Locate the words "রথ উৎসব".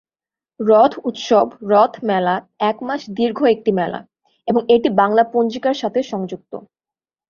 0.59-1.47